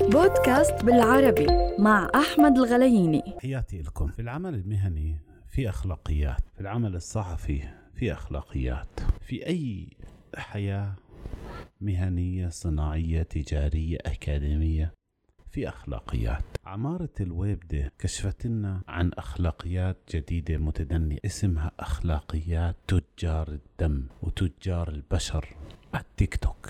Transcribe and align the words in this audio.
بودكاست 0.00 0.84
بالعربي 0.84 1.46
مع 1.78 2.10
أحمد 2.14 2.58
الغلييني. 2.58 3.22
حياتي 3.42 3.82
لكم. 3.82 4.06
في 4.08 4.22
العمل 4.22 4.54
المهني 4.54 5.18
في 5.48 5.68
أخلاقيات 5.68 6.40
في 6.54 6.60
العمل 6.60 6.94
الصحفي 6.94 7.62
في 7.94 8.12
أخلاقيات 8.12 9.00
في 9.20 9.46
أي 9.46 9.88
حياة 10.36 10.94
مهنية 11.80 12.48
صناعية 12.48 13.22
تجارية 13.22 13.98
أكاديمية 14.06 14.94
في 15.50 15.68
أخلاقيات. 15.68 16.44
عمارة 16.66 17.08
الويب 17.20 17.60
دي 17.68 17.88
كشفت 17.98 18.46
لنا 18.46 18.80
عن 18.88 19.10
أخلاقيات 19.18 19.96
جديدة 20.14 20.56
متدنية 20.58 21.18
اسمها 21.24 21.70
أخلاقيات 21.80 22.76
تجار 22.88 23.48
الدم 23.48 24.06
وتجار 24.22 24.88
البشر. 24.88 25.56
على 25.94 26.04
التيك 26.04 26.36
توك. 26.36 26.68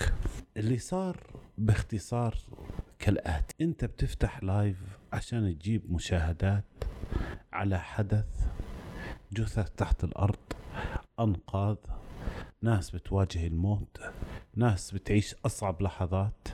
اللي 0.57 0.77
صار 0.77 1.17
باختصار 1.57 2.37
كالآتي. 2.99 3.55
أنت 3.61 3.85
بتفتح 3.85 4.43
live 4.43 4.77
عشان 5.13 5.57
تجيب 5.59 5.91
مشاهدات 5.93 6.65
على 7.53 7.79
حدث 7.79 8.47
جثث 9.33 9.69
تحت 9.71 10.03
الأرض 10.03 10.39
أنقاذ 11.19 11.75
ناس 12.61 12.91
بتواجه 12.91 13.47
الموت 13.47 14.01
ناس 14.55 14.91
بتعيش 14.91 15.35
أصعب 15.45 15.81
لحظات. 15.81 16.47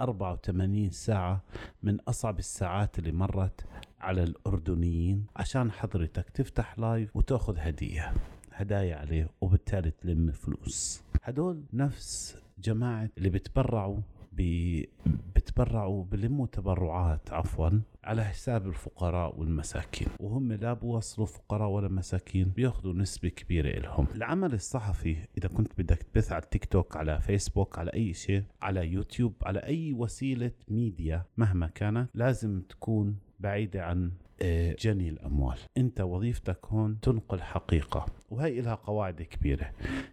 84 0.00 0.90
ساعة 0.90 1.42
من 1.82 2.00
أصعب 2.00 2.38
الساعات 2.38 2.98
اللي 2.98 3.12
مرت 3.12 3.64
على 4.00 4.22
الأردنيين. 4.22 5.26
عشان 5.36 5.72
حضرتك 5.72 6.30
تفتح 6.30 6.78
live 6.78 7.16
وتأخذ 7.16 7.58
هدية. 7.58 8.14
هدايا 8.52 8.96
عليه 8.96 9.28
وبالتالي 9.40 9.90
تلم 9.90 10.32
فلوس. 10.32 11.02
هدول 11.22 11.64
نفس 11.72 12.36
جماعة 12.58 13.08
اللي 13.18 13.28
بتبرعوا 13.30 13.98
بتبرعوا 14.38 16.04
بلموا 16.04 16.46
تبرعات 16.46 17.32
عفوا 17.32 17.70
على 18.04 18.24
حساب 18.24 18.66
الفقراء 18.66 19.40
والمساكين. 19.40 20.08
وهم 20.20 20.52
لا 20.52 20.72
بوصلوا 20.72 21.26
فقراء 21.26 21.68
ولا 21.68 21.88
مساكين 21.88 22.48
بياخذوا 22.48 22.92
نسبة 22.94 23.28
كبيرة 23.28 23.78
لهم 23.80 24.06
العمل 24.14 24.54
الصحفي 24.54 25.16
إذا 25.38 25.48
كنت 25.48 25.72
بدك 25.78 26.02
تبث 26.02 26.32
على 26.32 26.42
التيك 26.42 26.64
توك 26.64 26.96
على 26.96 27.20
فيسبوك 27.20 27.78
على 27.78 27.92
أي 27.94 28.14
شيء 28.14 28.42
على 28.62 28.86
يوتيوب 28.92 29.34
على 29.42 29.58
أي 29.58 29.92
وسيلة 29.92 30.50
ميديا 30.68 31.24
مهما 31.36 31.66
كانت 31.66 32.08
لازم 32.14 32.60
تكون 32.60 33.16
بعيدة 33.40 33.84
عن 33.84 34.10
آه، 34.42 34.76
جني 34.80 35.08
الأموال. 35.08 35.58
أنت 35.76 36.00
وظيفتك 36.00 36.66
هون 36.66 37.00
تنقل 37.00 37.40
حقيقة 37.42 38.06
وهي 38.30 38.60
إلها 38.60 38.74
قواعد 38.74 39.22
كبيرة. 39.22 39.70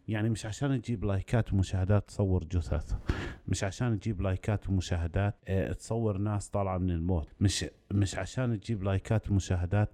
يعني 0.08 0.30
مش 0.30 0.46
عشان 0.46 0.82
تجيب 0.82 1.06
لايكات 1.06 1.54
ومشاهدات 1.54 2.08
تصور 2.08 2.44
جثث. 2.44 2.96
مش 3.48 3.64
عشان 3.64 4.00
تجيب 4.00 4.22
لايكات 4.22 4.70
ومشاهدات 4.70 5.36
آه 5.48 5.74
تصور 5.74 6.18
ناس 6.18 6.50
طالعة 6.50 6.78
من 6.78 6.90
الموت. 6.90 7.28
مش 7.40 7.66
مش 7.92 8.16
عشان 8.16 8.60
تجيب 8.60 8.84
لايكات 8.84 9.30
ومشاهدات 9.32 9.90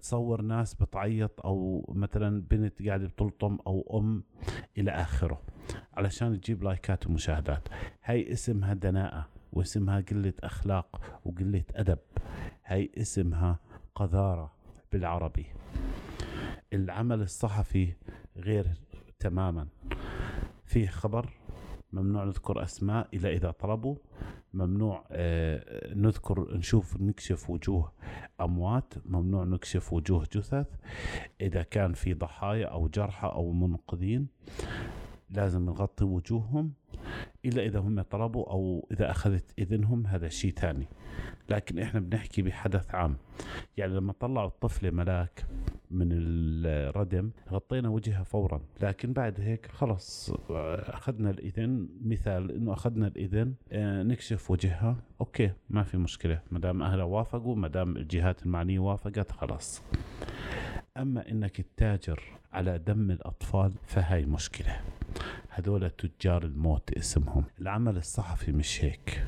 تصور 0.00 0.42
ناس 0.42 0.74
بتعيط 0.74 1.40
أو 1.46 1.84
مثلا 1.94 2.42
بنت 2.50 2.82
قاعدة 2.82 3.06
بتلطم 3.06 3.58
أو 3.66 3.98
أم 4.00 4.24
إلى 4.78 4.90
آخره 4.90 5.42
علشان 5.94 6.40
تجيب 6.40 6.62
لايكات 6.64 7.06
ومشاهدات. 7.06 7.68
هاي 8.04 8.32
اسمها 8.32 8.74
دناءة 8.74 9.28
واسمها 9.52 10.00
قلة 10.00 10.32
أخلاق 10.42 11.20
وقلة 11.24 11.64
أدب. 11.74 11.98
هاي 12.64 12.90
اسمها 12.98 13.58
قذارة 13.94 14.52
بالعربي. 14.92 15.46
العمل 16.72 17.20
الصحفي 17.22 17.92
غير 18.36 18.66
تماما. 19.18 19.68
فيه 20.64 20.86
خبر 20.88 21.30
ممنوع 21.94 22.24
نذكر 22.24 22.62
أسماء 22.62 23.08
إلا 23.14 23.28
إذا 23.28 23.50
طلبوا. 23.50 23.96
ممنوع 24.54 25.04
آه 25.10 25.94
نذكر 25.94 26.56
نشوف 26.56 27.00
نكشف 27.00 27.50
وجوه 27.50 27.92
أموات. 28.40 28.94
ممنوع 29.06 29.44
نكشف 29.44 29.92
وجوه 29.92 30.26
جثث. 30.32 30.66
إذا 31.40 31.62
كان 31.62 31.92
في 31.92 32.14
ضحايا 32.14 32.66
أو 32.66 32.88
جرحى 32.88 33.28
أو 33.28 33.52
منقذين 33.52 34.28
لازم 35.30 35.66
نغطي 35.66 36.04
وجوههم. 36.04 36.72
إلا 37.44 37.62
إذا 37.62 37.78
هم 37.78 38.02
طلبوا 38.02 38.50
أو 38.50 38.88
إذا 38.92 39.10
أخذت 39.10 39.54
إذنهم 39.58 40.06
هذا 40.06 40.28
شيء 40.28 40.52
ثاني. 40.52 40.88
لكن 41.48 41.78
إحنا 41.78 42.00
بنحكي 42.00 42.42
بحدث 42.42 42.94
عام. 42.94 43.16
يعني 43.76 43.94
لما 43.94 44.12
طلعوا 44.12 44.48
الطفلة 44.48 44.90
ملاك 44.90 45.46
من 45.90 46.08
الردم 46.12 47.30
غطينا 47.50 47.88
وجهها 47.88 48.22
فورا. 48.22 48.60
لكن 48.82 49.12
بعد 49.12 49.40
هيك 49.40 49.66
خلص 49.66 50.30
أخذنا 50.50 51.30
الإذن. 51.30 51.88
مثال 52.04 52.52
إنه 52.52 52.72
أخذنا 52.72 53.06
الإذن 53.06 53.54
آه، 53.72 54.02
نكشف 54.02 54.50
وجهها. 54.50 54.96
أوكي 55.20 55.50
ما 55.70 55.82
في 55.82 55.96
مشكلة. 55.96 56.40
ما 56.50 56.58
دام 56.58 56.82
أهلها 56.82 57.04
وافقوا 57.04 57.56
ما 57.56 57.68
دام 57.68 57.96
الجهات 57.96 58.42
المعنية 58.42 58.78
وافقت 58.78 59.32
خلاص. 59.32 59.82
أما 60.96 61.30
إنك 61.30 61.60
تتاجر 61.60 62.22
على 62.52 62.78
دم 62.78 63.10
الأطفال 63.10 63.72
فهاي 63.86 64.26
مشكلة. 64.26 64.80
هذول 65.48 65.90
تجار 65.90 66.44
الموت 66.44 66.92
اسمهم. 66.92 67.44
العمل 67.60 67.96
الصحفي 67.96 68.52
مش 68.52 68.84
هيك. 68.84 69.24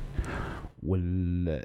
والمشاهير 0.87 1.61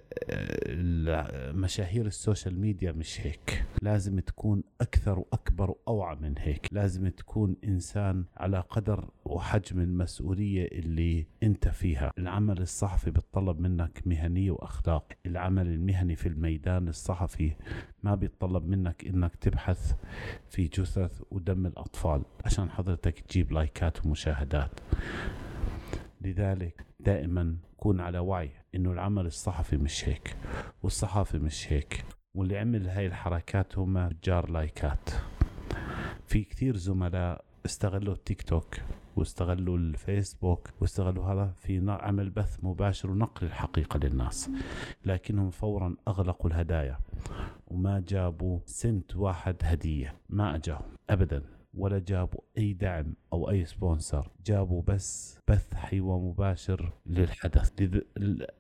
ال 2.07 2.14
social 2.14 2.61
media 2.61 2.93
مش 2.93 3.21
هيك. 3.21 3.65
لازم 3.83 4.21
تكون 4.21 4.63
أكثر 4.81 5.19
وأكبر 5.19 5.71
وأوعى 5.71 6.17
من 6.17 6.35
هيك. 6.39 6.69
لازم 6.73 7.09
تكون 7.09 7.57
إنسان 7.65 8.25
على 8.37 8.61
قدر 8.61 9.11
وحجم 9.25 9.81
المسؤولية 9.81 10.67
اللي 10.73 11.27
أنت 11.43 11.69
فيها. 11.69 12.13
العمل 12.19 12.61
الصحفي 12.61 13.11
بيتطلب 13.11 13.61
منك 13.61 14.03
مهنية 14.07 14.51
وأخلاق. 14.51 15.13
العمل 15.27 15.67
المهني 15.67 16.17
في 16.17 16.29
الميدان 16.29 16.89
الصحفي 16.89 17.53
ما 18.03 18.15
بيتطلب 18.15 18.67
منك 18.69 19.05
إنك 19.07 19.37
تبحث 19.37 19.95
في 20.51 20.69
جثث 20.69 21.23
ودم 21.31 21.67
الأطفال. 21.67 22.23
عشان 22.45 22.71
حضرتك 22.71 23.21
تجيب 23.21 23.53
لايكات 23.53 24.07
ومشاهدات. 24.07 24.81
لذلك 26.21 26.87
دائما 27.01 27.57
كون 27.77 28.01
على 28.01 28.19
وعي 28.19 28.51
إنه 28.75 28.93
العمل 28.93 29.27
الصحفي 29.27 29.77
مش 29.77 30.09
هيك 30.09 30.37
والصحافي 30.83 31.39
مش 31.39 31.73
هيك 31.73 32.05
واللي 32.35 32.59
عمل 32.59 32.89
هاي 32.89 33.07
الحركات 33.07 33.79
هم 33.79 34.09
تجار 34.09 34.51
لايكات. 34.51 35.11
في 36.27 36.45
كثير 36.45 36.77
زملاء 36.77 37.45
استغلوا 37.67 38.15
التيك 38.15 38.43
توك 38.43 38.77
واستغلوا 39.17 39.79
الفيسبوك 39.79 40.71
واستغلوا 40.81 41.25
هذا 41.25 41.53
في 41.59 41.87
عمل 41.89 42.31
بث 42.31 42.59
مباشر 42.65 43.11
ونقل 43.11 43.47
الحقيقة 43.47 43.99
للناس. 43.99 44.51
لكنهم 45.05 45.51
فورا 45.51 45.97
أغلقوا 46.09 46.51
الهدايا 46.51 46.99
وما 47.67 48.05
جابوا 48.09 48.61
سنت 48.67 49.17
واحد 49.17 49.57
هدية 49.63 50.15
ما 50.29 50.55
أجاهم 50.55 50.97
أبدا. 51.11 51.43
ولا 51.75 51.99
جابوا 51.99 52.41
أي 52.59 52.73
دعم 52.73 53.15
أو 53.33 53.51
أي 53.51 53.65
سبونسر. 53.65 54.31
جابوا 54.47 54.83
بس 54.83 55.39
بث 55.49 55.75
حي 55.75 56.01
ومباشر 56.01 56.93
للحدث. 57.07 57.73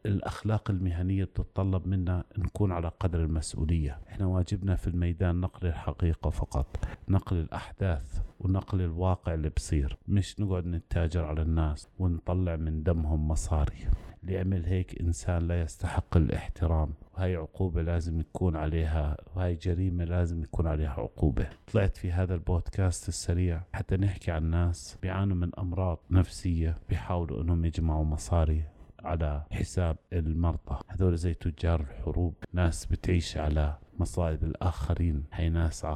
الاخلاق 0.06 0.70
المهنية 0.70 1.24
بتتطلب 1.24 1.86
منا 1.86 2.24
نكون 2.38 2.72
على 2.72 2.88
قدر 2.88 3.24
المسؤولية. 3.24 4.00
إحنا 4.08 4.26
واجبنا 4.26 4.76
في 4.76 4.86
الميدان 4.86 5.40
نقل 5.40 5.66
الحقيقة 5.68 6.30
فقط 6.30 6.78
نقل 7.08 7.36
الأحداث 7.36 8.20
ونقل 8.40 8.80
الواقع 8.80 9.34
اللي 9.34 9.48
بصير 9.50 9.96
مش 10.08 10.40
نقعد 10.40 10.66
نتاجر 10.66 11.24
على 11.24 11.42
الناس 11.42 11.88
ونطلع 11.98 12.56
من 12.56 12.82
دمهم 12.82 13.28
مصاري. 13.28 13.86
اللي 14.22 14.38
عمل 14.38 14.64
هيك 14.64 15.00
إنسان 15.00 15.48
لا 15.48 15.60
يستحق 15.60 16.16
الاحترام. 16.16 16.94
وهي 17.14 17.36
عقوبة 17.36 17.82
لازم 17.82 18.20
يكون 18.20 18.56
عليها 18.56 19.16
وهي 19.36 19.54
جريمة 19.54 20.04
لازم 20.04 20.42
يكون 20.42 20.66
عليها 20.66 20.90
عقوبة. 20.90 21.48
طلعت 21.72 21.96
في 21.96 22.12
هذا 22.12 22.34
البودكاست 22.34 23.08
السريع 23.08 23.62
حتى 23.72 23.96
نحكي 23.96 24.30
عن 24.30 24.50
ناس 24.50 24.98
بيعانوا 25.02 25.36
من 25.36 25.50
أمراض 25.58 25.98
نفسية 26.10 26.78
بيحاولوا 26.88 27.42
أنهم 27.42 27.64
يجمعوا 27.64 28.04
مصاري. 28.04 28.64
على 29.04 29.42
حساب 29.52 29.96
المرضى. 30.12 30.78
هذول 30.88 31.16
زي 31.16 31.34
تجار 31.34 31.80
الحروب 31.80 32.34
ناس 32.52 32.86
بتعيش 32.86 33.36
على 33.36 33.78
مصائب 33.98 34.44
الآخرين 34.44 35.24
هي 35.32 35.48
ناس 35.48 35.86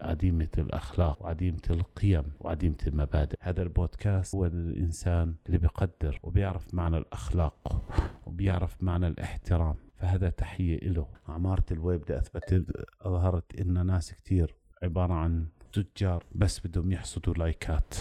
عديمة 0.00 0.48
الأخلاق 0.58 1.22
وعديمة 1.22 1.62
القيم 1.70 2.24
وعديمة 2.40 2.76
المبادئ. 2.86 3.36
هذا 3.40 3.62
البودكاست 3.62 4.34
هو 4.34 4.46
الإنسان 4.46 5.34
اللي 5.46 5.58
بيقدر 5.58 6.20
وبيعرف 6.22 6.74
معنى 6.74 6.96
الأخلاق 6.98 7.82
وبيعرف 8.26 8.82
معنى 8.82 9.06
الاحترام. 9.06 9.74
فهذا 9.96 10.30
تحية 10.30 10.78
له 10.78 11.06
عمارة 11.28 11.64
الويب 11.70 12.04
دي 12.04 12.18
أثبتت 12.18 12.86
أظهرت 13.00 13.60
إن 13.60 13.86
ناس 13.86 14.12
كتير 14.12 14.54
عبارة 14.82 15.14
عن 15.14 15.46
تجار 15.72 16.24
بس 16.34 16.66
بدهم 16.66 16.92
يحصدوا 16.92 17.34
لايكات. 17.34 17.94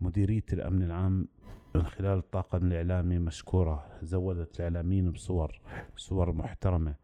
مديرية 0.00 0.44
الأمن 0.52 0.82
العام 0.82 1.28
من 1.76 1.82
خلال 1.86 2.18
الطاقم 2.18 2.66
الإعلامي 2.66 3.18
مشكورة 3.18 3.86
زودت 4.02 4.60
الإعلاميين 4.60 5.10
بصور 5.10 5.60
صور 5.96 6.32
محترمة 6.32 6.94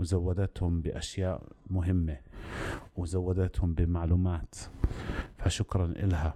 وزودتهم 0.00 0.80
بأشياء 0.80 1.42
مهمة 1.70 2.16
وزودتهم 2.96 3.74
بمعلومات. 3.74 4.54
فشكرا 5.38 5.84
إلها. 5.86 6.34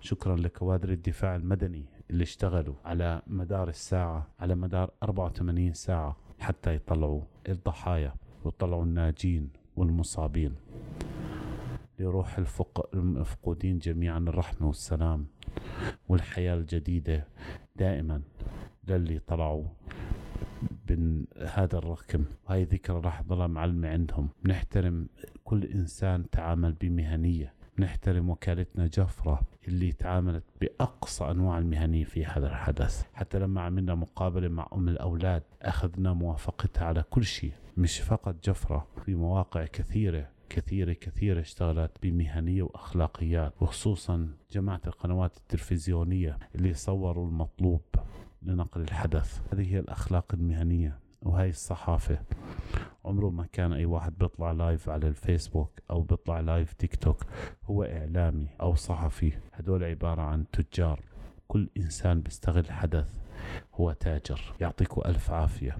شكرا 0.00 0.36
لكوادر 0.36 0.88
الدفاع 0.88 1.36
المدني 1.36 1.84
اللي 2.10 2.22
اشتغلوا 2.22 2.74
على 2.84 3.22
مدار 3.26 3.68
الساعة 3.68 4.26
على 4.40 4.54
مدار 4.54 4.90
84 5.02 5.72
ساعة 5.72 6.16
حتى 6.40 6.74
يطلعوا 6.74 7.22
الضحايا 7.48 8.14
ويطلعوا 8.44 8.84
الناجين 8.84 9.50
والمصابين. 9.76 10.54
لروح 11.98 12.38
الفق... 12.38 12.94
المفقودين 12.94 13.78
جميعا 13.78 14.18
الرحمة 14.18 14.66
والسلام 14.66 15.26
والحياة 16.08 16.54
الجديدة 16.54 17.26
دائما 17.76 18.22
للي 18.88 19.18
طلعوا 19.18 19.64
من 20.90 21.24
هذا 21.46 21.78
الرقم 21.78 22.24
وهي 22.48 22.64
ذكرى 22.64 23.00
راح 23.00 23.20
تظل 23.20 23.48
معلمة 23.48 23.88
عندهم. 23.88 24.28
نحترم 24.44 25.08
كل 25.44 25.64
إنسان 25.64 26.30
تعامل 26.30 26.72
بمهنية. 26.72 27.54
نحترم 27.78 28.30
وكالتنا 28.30 28.86
جفرة 28.86 29.40
اللي 29.68 29.92
تعاملت 29.92 30.44
بأقصى 30.60 31.24
أنواع 31.24 31.58
المهنية 31.58 32.04
في 32.04 32.24
هذا 32.26 32.46
الحدث. 32.46 33.04
حتى 33.14 33.38
لما 33.38 33.60
عملنا 33.60 33.94
مقابلة 33.94 34.48
مع 34.48 34.68
أم 34.72 34.88
الأولاد 34.88 35.42
أخذنا 35.62 36.12
موافقتها 36.12 36.84
على 36.84 37.02
كل 37.10 37.24
شيء. 37.24 37.52
مش 37.76 37.98
فقط 38.00 38.36
جفرة 38.44 38.86
في 39.04 39.14
مواقع 39.14 39.66
كثيرة 39.66 40.28
كثيرة 40.50 40.92
كثيرة 40.92 41.40
اشتغلت 41.40 41.90
بمهنية 42.02 42.62
وأخلاقيات 42.62 43.62
وخصوصا 43.62 44.28
جماعة 44.52 44.80
القنوات 44.86 45.36
التلفزيونية 45.36 46.38
اللي 46.54 46.74
صوروا 46.74 47.26
المطلوب 47.26 47.82
لنقل 48.42 48.80
الحدث. 48.80 49.40
هذه 49.52 49.72
هي 49.74 49.78
الأخلاق 49.78 50.34
المهنية 50.34 50.98
وهي 51.22 51.48
الصحافة. 51.48 52.18
عمره 53.04 53.30
ما 53.30 53.46
كان 53.52 53.72
أي 53.72 53.84
واحد 53.84 54.18
بيطلع 54.18 54.52
live 54.52 54.88
على 54.88 55.08
الفيسبوك 55.08 55.80
أو 55.90 56.00
بيطلع 56.00 56.40
live 56.40 56.72
تيك 56.72 56.96
توك. 56.96 57.24
هو 57.64 57.82
إعلامي 57.82 58.48
أو 58.60 58.74
صحفي. 58.74 59.32
هدول 59.52 59.84
عبارة 59.84 60.22
عن 60.22 60.44
تجار. 60.52 61.00
كل 61.48 61.68
إنسان 61.76 62.20
بيستغل 62.20 62.70
حدث 62.70 63.08
هو 63.74 63.92
تاجر 63.92 64.40
يعطيكم 64.60 65.02
ألف 65.06 65.30
عافية. 65.30 65.78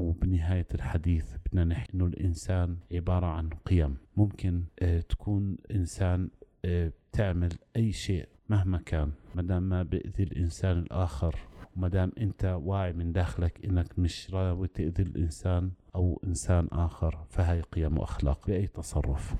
وبنهاية 0.00 0.66
الحديث 0.74 1.34
بدنا 1.46 1.64
نحكي 1.64 1.94
إنه 1.94 2.06
الإنسان 2.06 2.76
عبارة 2.92 3.26
عن 3.26 3.48
قيم. 3.48 3.96
ممكن 4.16 4.64
آه 4.80 5.00
تكون 5.00 5.56
إنسان 5.70 6.30
آه 6.64 6.92
تعمل 7.12 7.52
أي 7.76 7.92
شيء 7.92 8.28
مهما 8.48 8.78
كان. 8.78 9.12
ما 9.34 9.42
دام 9.42 9.62
ما 9.62 9.82
بيأذي 9.82 10.22
الإنسان 10.22 10.78
الآخر 10.78 11.36
وما 11.76 11.88
دام 11.88 12.12
أنت 12.18 12.58
واعي 12.62 12.92
من 12.92 13.12
داخلك 13.12 13.64
إنك 13.64 13.98
مش 13.98 14.30
راوي 14.34 14.68
تأذي 14.68 15.02
الإنسان 15.02 15.70
أو 15.94 16.20
إنسان 16.26 16.68
آخر 16.72 17.24
فهي 17.28 17.60
قيم 17.60 17.98
وأخلاق 17.98 18.46
بأي 18.46 18.66
تصرف. 18.66 19.34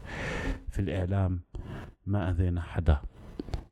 في 0.69 0.79
الإعلام 0.79 1.41
ما 2.07 2.31
أذينا 2.31 2.61
حدا 2.61 3.01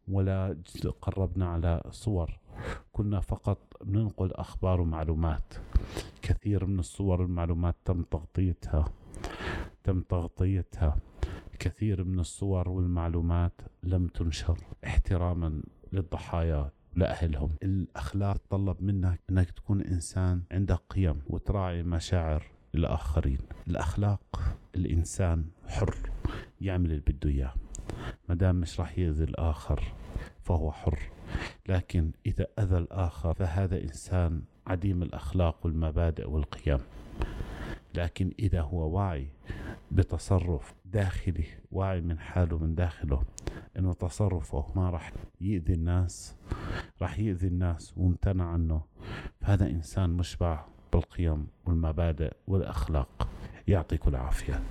ولا 0.08 0.56
قربنا 1.02 1.46
على 1.49 1.82
صور. 1.90 2.38
كنا 2.93 3.20
فقط 3.20 3.58
بننقل 3.84 4.32
أخبار 4.32 4.81
ومعلومات. 4.81 5.55
كثير 6.22 6.66
من 6.66 6.78
الصور 6.78 7.20
والمعلومات 7.20 7.76
تم 7.84 8.02
تغطيتها. 8.02 8.84
تم 9.84 10.00
تغطيتها. 10.00 10.96
كثير 11.58 12.05
من 12.05 12.20
الصور 12.20 12.69
والمعلومات 12.69 13.60
لم 13.82 14.06
تنشر 14.06 14.58
احتراما 14.84 15.62
للضحايا 15.93 16.70
لأهلهم. 16.96 17.50
الأخلاق 17.62 18.37
تطلب 18.37 18.82
منك 18.82 19.20
أنك 19.31 19.50
تكون 19.50 19.82
إنسان 19.82 20.43
عندك 20.52 20.81
قيم 20.90 21.20
وتراعي 21.26 21.82
مشاعر 21.82 22.43
الآخرين. 22.75 23.38
الأخلاق 23.69 24.40
الإنسان 24.75 25.44
حر 25.66 25.96
يعمل 26.61 26.90
اللي 26.93 27.02
بده 27.06 27.31
إياه. 27.31 27.54
ما 28.28 28.34
دام 28.34 28.56
مش 28.61 28.81
راح 28.81 28.99
يأذي 28.99 29.25
الآخر. 29.25 29.93
فهو 30.48 30.72
حر. 30.72 30.98
لكن 31.68 32.12
إذا 32.26 32.46
أذى 32.58 32.78
الآخر 32.78 33.34
فهذا 33.34 33.82
إنسان 33.82 34.42
عديم 34.66 35.02
الأخلاق 35.02 35.66
والمبادئ 35.66 36.30
والقيم. 36.30 36.78
لكن 37.94 38.32
إذا 38.38 38.60
هو 38.60 38.98
واعي 38.98 39.28
بتصرف 39.90 40.74
داخلي 40.84 41.44
واعي 41.72 42.00
من 42.00 42.18
حاله 42.18 42.58
من 42.58 42.74
داخله 42.74 43.22
إنه 43.78 43.92
تصرفه 43.92 44.64
ما 44.76 44.90
راح 44.90 45.12
يأذي 45.40 45.72
الناس 45.72 46.36
راح 47.02 47.18
يأذي 47.18 47.46
الناس 47.46 47.94
وامتنع 47.96 48.44
عنه 48.44 48.82
فهذا 49.40 49.66
إنسان 49.66 50.10
مشبع 50.10 50.64
بالقيم 50.92 51.46
والمبادئ 51.66 52.32
والأخلاق. 52.46 53.28
يعطيكم 53.68 54.10
العافية. 54.10 54.62